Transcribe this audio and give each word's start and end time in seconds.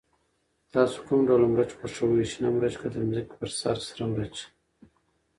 تاسو 0.73 0.97
کوم 1.05 1.19
ډول 1.27 1.43
مرچ 1.53 1.69
خوښوئ، 1.77 2.25
شنه 2.31 2.49
مرچ 2.55 2.75
که 2.81 2.87
د 2.93 2.95
ځمکې 3.07 3.33
په 3.39 3.45
سر 3.59 3.77
سره 3.87 4.05
مرچ؟ 4.13 4.35